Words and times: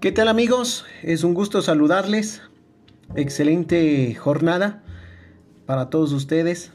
¿Qué 0.00 0.12
tal 0.12 0.28
amigos? 0.28 0.84
Es 1.02 1.24
un 1.24 1.34
gusto 1.34 1.60
saludarles. 1.60 2.40
Excelente 3.16 4.14
jornada 4.14 4.84
para 5.66 5.90
todos 5.90 6.12
ustedes. 6.12 6.70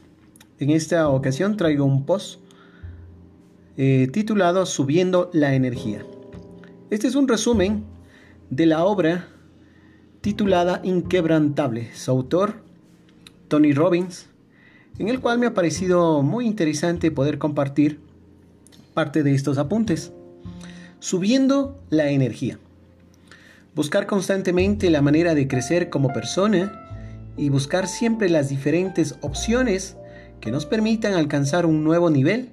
En 0.58 0.68
esta 0.68 1.08
ocasión 1.08 1.56
traigo 1.56 1.86
un 1.86 2.04
post 2.04 2.40
eh, 3.78 4.10
titulado 4.12 4.66
Subiendo 4.66 5.30
la 5.32 5.54
energía. 5.54 6.04
Este 6.90 7.06
es 7.06 7.14
un 7.14 7.26
resumen 7.26 7.84
de 8.50 8.66
la 8.66 8.84
obra 8.84 9.26
titulada 10.20 10.82
Inquebrantable, 10.84 11.94
su 11.94 12.10
autor 12.10 12.62
Tony 13.48 13.72
Robbins, 13.72 14.26
en 14.98 15.08
el 15.08 15.20
cual 15.20 15.38
me 15.38 15.46
ha 15.46 15.54
parecido 15.54 16.20
muy 16.20 16.44
interesante 16.44 17.10
poder 17.10 17.38
compartir 17.38 18.00
parte 18.92 19.22
de 19.22 19.34
estos 19.34 19.56
apuntes. 19.56 20.12
Subiendo 20.98 21.80
la 21.88 22.10
energía. 22.10 22.58
Buscar 23.74 24.06
constantemente 24.06 24.88
la 24.88 25.02
manera 25.02 25.34
de 25.34 25.48
crecer 25.48 25.90
como 25.90 26.12
persona 26.12 26.80
y 27.36 27.48
buscar 27.48 27.88
siempre 27.88 28.28
las 28.28 28.48
diferentes 28.48 29.16
opciones 29.20 29.96
que 30.40 30.52
nos 30.52 30.64
permitan 30.64 31.14
alcanzar 31.14 31.66
un 31.66 31.82
nuevo 31.82 32.08
nivel 32.08 32.50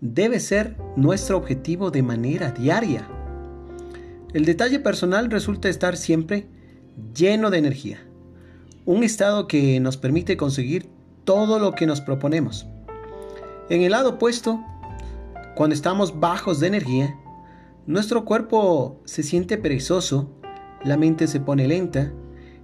debe 0.00 0.40
ser 0.40 0.76
nuestro 0.96 1.36
objetivo 1.36 1.92
de 1.92 2.02
manera 2.02 2.50
diaria. 2.50 3.06
El 4.32 4.44
detalle 4.44 4.80
personal 4.80 5.30
resulta 5.30 5.68
estar 5.68 5.96
siempre 5.96 6.48
lleno 7.14 7.50
de 7.50 7.58
energía, 7.58 8.00
un 8.86 9.04
estado 9.04 9.46
que 9.46 9.78
nos 9.78 9.96
permite 9.96 10.36
conseguir 10.36 10.88
todo 11.24 11.60
lo 11.60 11.72
que 11.72 11.86
nos 11.86 12.00
proponemos. 12.00 12.66
En 13.68 13.82
el 13.82 13.92
lado 13.92 14.10
opuesto, 14.10 14.60
cuando 15.54 15.74
estamos 15.74 16.18
bajos 16.18 16.58
de 16.58 16.66
energía, 16.66 17.14
nuestro 17.86 18.24
cuerpo 18.24 19.00
se 19.04 19.22
siente 19.22 19.56
perezoso 19.56 20.39
la 20.84 20.96
mente 20.96 21.26
se 21.26 21.40
pone 21.40 21.68
lenta 21.68 22.12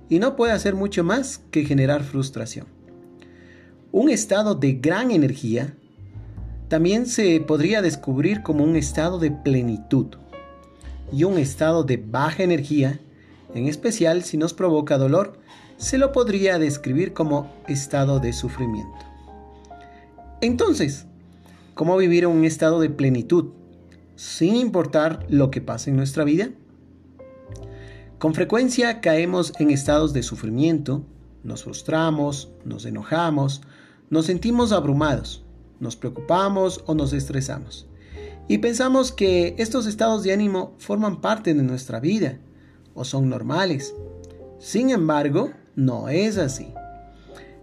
y 0.08 0.18
no 0.18 0.36
puede 0.36 0.52
hacer 0.52 0.74
mucho 0.74 1.04
más 1.04 1.42
que 1.50 1.64
generar 1.64 2.02
frustración. 2.02 2.66
Un 3.92 4.10
estado 4.10 4.54
de 4.54 4.74
gran 4.74 5.10
energía 5.10 5.74
también 6.68 7.06
se 7.06 7.40
podría 7.40 7.82
descubrir 7.82 8.42
como 8.42 8.64
un 8.64 8.76
estado 8.76 9.18
de 9.18 9.30
plenitud 9.30 10.16
y 11.12 11.24
un 11.24 11.38
estado 11.38 11.84
de 11.84 11.96
baja 11.96 12.42
energía, 12.42 13.00
en 13.54 13.68
especial 13.68 14.24
si 14.24 14.36
nos 14.36 14.52
provoca 14.52 14.98
dolor, 14.98 15.38
se 15.76 15.98
lo 15.98 16.12
podría 16.12 16.58
describir 16.58 17.12
como 17.12 17.52
estado 17.68 18.18
de 18.18 18.32
sufrimiento. 18.32 18.98
Entonces, 20.40 21.06
¿cómo 21.74 21.96
vivir 21.96 22.26
un 22.26 22.44
estado 22.44 22.80
de 22.80 22.90
plenitud 22.90 23.52
sin 24.16 24.56
importar 24.56 25.24
lo 25.28 25.50
que 25.50 25.60
pase 25.60 25.90
en 25.90 25.96
nuestra 25.96 26.24
vida? 26.24 26.50
Con 28.26 28.34
frecuencia 28.34 29.00
caemos 29.00 29.52
en 29.60 29.70
estados 29.70 30.12
de 30.12 30.24
sufrimiento, 30.24 31.04
nos 31.44 31.62
frustramos, 31.62 32.50
nos 32.64 32.84
enojamos, 32.84 33.62
nos 34.10 34.26
sentimos 34.26 34.72
abrumados, 34.72 35.44
nos 35.78 35.94
preocupamos 35.94 36.82
o 36.86 36.96
nos 36.96 37.12
estresamos. 37.12 37.86
Y 38.48 38.58
pensamos 38.58 39.12
que 39.12 39.54
estos 39.58 39.86
estados 39.86 40.24
de 40.24 40.32
ánimo 40.32 40.74
forman 40.78 41.20
parte 41.20 41.54
de 41.54 41.62
nuestra 41.62 42.00
vida 42.00 42.40
o 42.94 43.04
son 43.04 43.28
normales. 43.28 43.94
Sin 44.58 44.90
embargo, 44.90 45.52
no 45.76 46.08
es 46.08 46.36
así. 46.36 46.74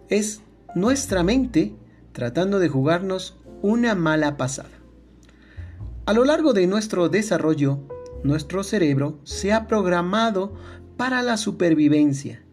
Es 0.08 0.40
nuestra 0.76 1.24
mente 1.24 1.76
tratando 2.14 2.60
de 2.60 2.70
jugarnos 2.70 3.36
una 3.62 3.96
mala 3.96 4.38
pasada. 4.38 4.70
A 6.06 6.14
lo 6.14 6.24
largo 6.24 6.54
de 6.54 6.68
nuestro 6.68 7.10
desarrollo, 7.10 7.82
nuestro 8.24 8.64
cerebro 8.64 9.20
se 9.24 9.52
ha 9.54 9.68
programado 9.68 10.54
para 10.98 11.22
la 11.22 11.38
supervivencia, 11.38 12.44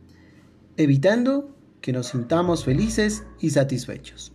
evitando 0.77 1.57
que 1.81 1.93
nos 1.93 2.09
sintamos 2.09 2.65
felices 2.65 3.25
y 3.41 3.51
satisfechos. 3.51 4.33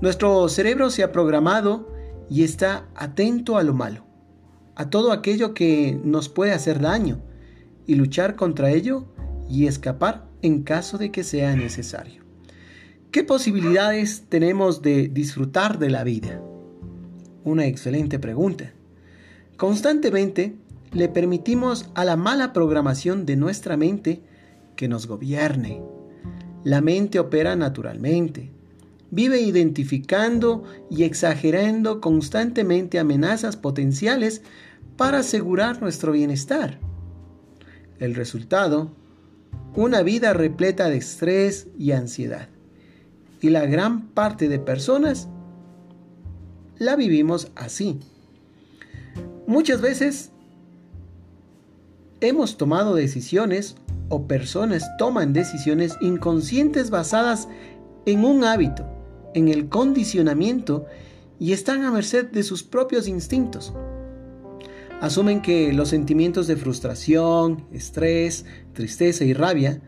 Nuestro 0.00 0.48
cerebro 0.48 0.90
se 0.90 1.02
ha 1.02 1.12
programado 1.12 1.92
y 2.28 2.44
está 2.44 2.88
atento 2.94 3.56
a 3.56 3.62
lo 3.62 3.74
malo, 3.74 4.04
a 4.74 4.90
todo 4.90 5.12
aquello 5.12 5.54
que 5.54 5.98
nos 6.04 6.28
puede 6.28 6.52
hacer 6.52 6.80
daño, 6.80 7.22
y 7.86 7.94
luchar 7.96 8.34
contra 8.34 8.70
ello 8.70 9.04
y 9.48 9.66
escapar 9.66 10.26
en 10.42 10.62
caso 10.62 10.98
de 10.98 11.10
que 11.10 11.22
sea 11.22 11.54
necesario. 11.54 12.22
¿Qué 13.10 13.24
posibilidades 13.24 14.24
tenemos 14.28 14.82
de 14.82 15.08
disfrutar 15.08 15.78
de 15.78 15.90
la 15.90 16.02
vida? 16.02 16.42
Una 17.44 17.66
excelente 17.66 18.18
pregunta. 18.18 18.72
Constantemente 19.56 20.56
le 20.92 21.08
permitimos 21.08 21.90
a 21.94 22.04
la 22.04 22.16
mala 22.16 22.52
programación 22.52 23.26
de 23.26 23.36
nuestra 23.36 23.76
mente 23.76 24.22
que 24.76 24.88
nos 24.88 25.06
gobierne. 25.06 25.82
La 26.64 26.80
mente 26.80 27.18
opera 27.18 27.56
naturalmente. 27.56 28.50
Vive 29.10 29.40
identificando 29.40 30.64
y 30.90 31.04
exagerando 31.04 32.00
constantemente 32.00 32.98
amenazas 32.98 33.56
potenciales 33.56 34.42
para 34.96 35.18
asegurar 35.18 35.80
nuestro 35.80 36.12
bienestar. 36.12 36.80
El 37.98 38.14
resultado, 38.14 38.90
una 39.76 40.02
vida 40.02 40.32
repleta 40.32 40.88
de 40.88 40.96
estrés 40.96 41.68
y 41.78 41.92
ansiedad. 41.92 42.48
Y 43.40 43.50
la 43.50 43.66
gran 43.66 44.08
parte 44.08 44.48
de 44.48 44.58
personas 44.58 45.28
la 46.78 46.96
vivimos 46.96 47.52
así. 47.54 48.00
Muchas 49.46 49.82
veces 49.82 50.30
hemos 52.22 52.56
tomado 52.56 52.94
decisiones 52.94 53.76
o 54.08 54.26
personas 54.26 54.84
toman 54.96 55.34
decisiones 55.34 55.96
inconscientes 56.00 56.88
basadas 56.88 57.46
en 58.06 58.24
un 58.24 58.44
hábito, 58.44 58.86
en 59.34 59.48
el 59.48 59.68
condicionamiento 59.68 60.86
y 61.38 61.52
están 61.52 61.84
a 61.84 61.90
merced 61.90 62.30
de 62.30 62.42
sus 62.42 62.62
propios 62.62 63.06
instintos. 63.06 63.74
Asumen 65.02 65.42
que 65.42 65.74
los 65.74 65.90
sentimientos 65.90 66.46
de 66.46 66.56
frustración, 66.56 67.66
estrés, 67.70 68.46
tristeza 68.72 69.24
y 69.24 69.34
rabia, 69.34 69.82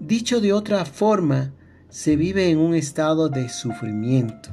dicho 0.00 0.40
de 0.40 0.54
otra 0.54 0.86
forma, 0.86 1.52
se 1.90 2.16
vive 2.16 2.48
en 2.48 2.58
un 2.58 2.74
estado 2.74 3.28
de 3.28 3.50
sufrimiento. 3.50 4.48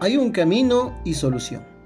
Hay 0.00 0.16
un 0.16 0.30
camino 0.30 0.98
y 1.04 1.12
solución 1.12 1.77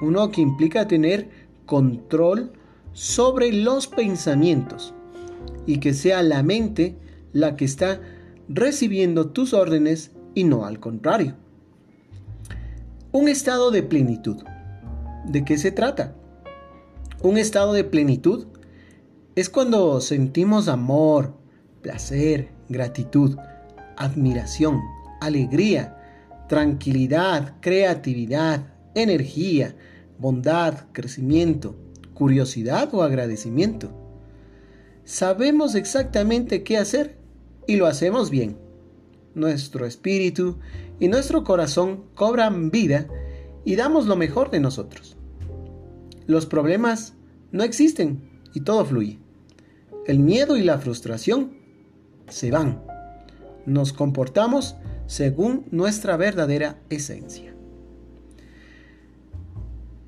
uno 0.00 0.30
que 0.30 0.40
implica 0.40 0.88
tener 0.88 1.28
control 1.66 2.52
sobre 2.92 3.52
los 3.52 3.86
pensamientos 3.86 4.94
y 5.66 5.78
que 5.78 5.94
sea 5.94 6.22
la 6.22 6.42
mente 6.42 6.96
la 7.32 7.56
que 7.56 7.64
está 7.64 8.00
recibiendo 8.48 9.28
tus 9.28 9.54
órdenes 9.54 10.12
y 10.34 10.44
no 10.44 10.64
al 10.64 10.80
contrario. 10.80 11.36
Un 13.12 13.28
estado 13.28 13.70
de 13.70 13.82
plenitud. 13.82 14.42
¿De 15.26 15.44
qué 15.44 15.58
se 15.58 15.70
trata? 15.70 16.14
Un 17.22 17.36
estado 17.36 17.72
de 17.72 17.84
plenitud 17.84 18.46
es 19.36 19.50
cuando 19.50 20.00
sentimos 20.00 20.68
amor, 20.68 21.34
placer, 21.82 22.48
gratitud, 22.68 23.36
admiración, 23.96 24.80
alegría, 25.20 25.96
tranquilidad, 26.48 27.54
creatividad, 27.60 28.69
energía, 28.94 29.74
bondad, 30.18 30.86
crecimiento, 30.92 31.76
curiosidad 32.14 32.88
o 32.92 33.02
agradecimiento. 33.02 33.90
Sabemos 35.04 35.74
exactamente 35.74 36.62
qué 36.62 36.76
hacer 36.76 37.16
y 37.66 37.76
lo 37.76 37.86
hacemos 37.86 38.30
bien. 38.30 38.56
Nuestro 39.34 39.86
espíritu 39.86 40.58
y 40.98 41.08
nuestro 41.08 41.44
corazón 41.44 42.04
cobran 42.14 42.70
vida 42.70 43.06
y 43.64 43.76
damos 43.76 44.06
lo 44.06 44.16
mejor 44.16 44.50
de 44.50 44.60
nosotros. 44.60 45.16
Los 46.26 46.46
problemas 46.46 47.14
no 47.52 47.64
existen 47.64 48.20
y 48.54 48.60
todo 48.60 48.84
fluye. 48.84 49.18
El 50.06 50.18
miedo 50.18 50.56
y 50.56 50.62
la 50.62 50.78
frustración 50.78 51.52
se 52.28 52.50
van. 52.50 52.82
Nos 53.66 53.92
comportamos 53.92 54.76
según 55.06 55.66
nuestra 55.70 56.16
verdadera 56.16 56.78
esencia. 56.88 57.49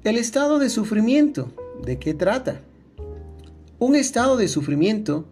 El 0.05 0.19
estado 0.19 0.59
de 0.59 0.69
sufrimiento, 0.69 1.53
¿de 1.85 2.01
qué 2.01 2.13
trata? 2.13 2.61
Un 3.79 3.95
estado 3.95 4.37
de 4.37 4.49
sufrimiento 4.49 5.27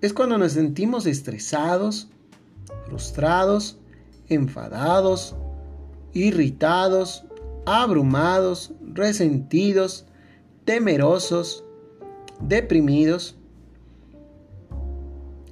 es 0.00 0.14
cuando 0.14 0.38
nos 0.38 0.52
sentimos 0.52 1.04
estresados, 1.04 2.08
frustrados, 2.86 3.76
enfadados, 4.30 5.36
irritados, 6.14 7.26
abrumados, 7.66 8.72
resentidos, 8.94 10.06
temerosos, 10.64 11.62
deprimidos. 12.40 13.36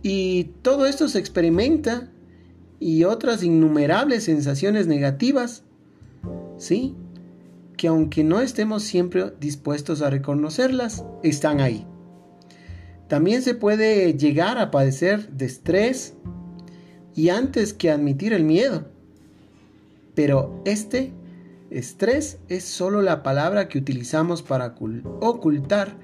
Y 0.02 0.44
todo 0.62 0.86
esto 0.86 1.08
se 1.08 1.18
experimenta 1.18 2.08
y 2.80 3.04
otras 3.04 3.42
innumerables 3.42 4.24
sensaciones 4.24 4.86
negativas, 4.86 5.62
¿sí? 6.56 6.94
Que 7.76 7.88
aunque 7.88 8.24
no 8.24 8.40
estemos 8.40 8.82
siempre 8.82 9.32
dispuestos 9.38 10.02
a 10.02 10.10
reconocerlas, 10.10 11.04
están 11.22 11.60
ahí. 11.60 11.86
También 13.08 13.42
se 13.42 13.54
puede 13.54 14.14
llegar 14.14 14.58
a 14.58 14.70
padecer 14.70 15.28
de 15.30 15.46
estrés 15.46 16.14
y 17.14 17.28
antes 17.28 17.72
que 17.72 17.90
admitir 17.90 18.32
el 18.32 18.44
miedo. 18.44 18.88
Pero 20.14 20.60
este 20.64 21.12
estrés 21.70 22.38
es 22.48 22.64
solo 22.64 23.02
la 23.02 23.22
palabra 23.22 23.68
que 23.68 23.78
utilizamos 23.78 24.42
para 24.42 24.74
ocultar 25.20 25.96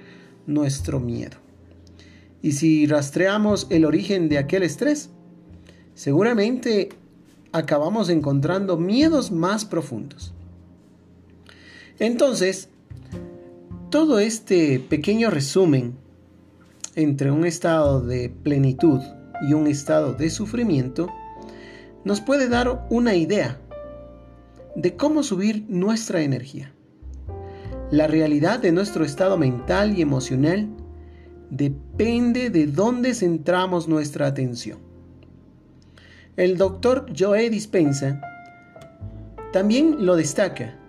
nuestro 0.46 1.00
miedo. 1.00 1.38
Y 2.40 2.52
si 2.52 2.86
rastreamos 2.86 3.66
el 3.70 3.84
origen 3.84 4.28
de 4.28 4.38
aquel 4.38 4.62
estrés, 4.62 5.10
seguramente 5.94 6.90
acabamos 7.52 8.08
encontrando 8.08 8.76
miedos 8.76 9.30
más 9.30 9.64
profundos. 9.64 10.34
Entonces, 12.02 12.68
todo 13.88 14.18
este 14.18 14.80
pequeño 14.80 15.30
resumen 15.30 15.94
entre 16.96 17.30
un 17.30 17.46
estado 17.46 18.00
de 18.00 18.28
plenitud 18.28 19.00
y 19.48 19.52
un 19.52 19.68
estado 19.68 20.12
de 20.12 20.28
sufrimiento 20.28 21.08
nos 22.04 22.20
puede 22.20 22.48
dar 22.48 22.88
una 22.90 23.14
idea 23.14 23.60
de 24.74 24.96
cómo 24.96 25.22
subir 25.22 25.64
nuestra 25.68 26.22
energía. 26.22 26.72
La 27.92 28.08
realidad 28.08 28.58
de 28.58 28.72
nuestro 28.72 29.04
estado 29.04 29.38
mental 29.38 29.96
y 29.96 30.02
emocional 30.02 30.70
depende 31.50 32.50
de 32.50 32.66
dónde 32.66 33.14
centramos 33.14 33.86
nuestra 33.86 34.26
atención. 34.26 34.80
El 36.36 36.56
doctor 36.58 37.06
Joe 37.16 37.48
Dispensa 37.48 38.20
también 39.52 40.04
lo 40.04 40.16
destaca. 40.16 40.81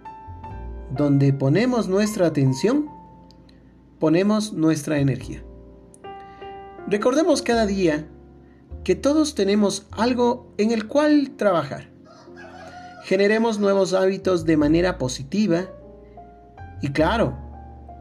Donde 0.96 1.34
ponemos 1.34 1.88
nuestra 1.88 2.28
atención, 2.28 2.88
ponemos 3.98 4.54
nuestra 4.54 5.00
energía. 5.00 5.44
Recordemos 6.88 7.42
cada 7.42 7.66
día 7.66 8.06
que 8.84 8.94
todos 8.94 9.34
tenemos 9.34 9.88
algo 9.90 10.54
en 10.60 10.70
el 10.70 10.88
cual 10.88 11.32
trabajar. 11.36 11.90
Generemos 13.06 13.60
nuevos 13.60 13.94
hábitos 13.94 14.46
de 14.46 14.56
manera 14.56 15.00
positiva 15.00 15.66
y 16.82 16.90
claro, 16.90 17.40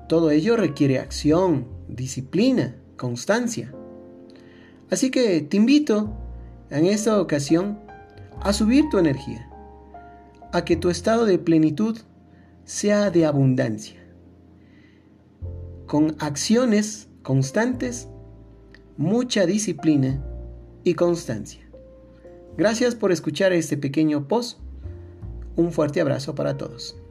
todo 0.06 0.30
ello 0.30 0.58
requiere 0.58 0.98
acción, 0.98 1.68
disciplina, 1.88 2.76
constancia. 2.98 3.72
Así 4.90 5.10
que 5.10 5.40
te 5.40 5.56
invito 5.56 6.12
en 6.68 6.84
esta 6.84 7.18
ocasión 7.18 7.78
a 8.42 8.52
subir 8.52 8.84
tu 8.90 8.98
energía, 8.98 9.48
a 10.52 10.66
que 10.66 10.76
tu 10.76 10.90
estado 10.90 11.24
de 11.24 11.38
plenitud 11.38 11.98
sea 12.64 13.10
de 13.10 13.26
abundancia, 13.26 14.00
con 15.86 16.16
acciones 16.20 17.08
constantes, 17.22 18.08
mucha 18.96 19.46
disciplina 19.46 20.24
y 20.84 20.94
constancia. 20.94 21.60
Gracias 22.56 22.94
por 22.94 23.12
escuchar 23.12 23.52
este 23.52 23.76
pequeño 23.76 24.28
post. 24.28 24.58
Un 25.56 25.72
fuerte 25.72 26.00
abrazo 26.00 26.34
para 26.34 26.56
todos. 26.56 27.01